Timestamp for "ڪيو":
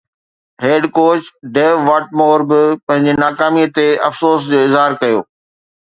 5.05-5.19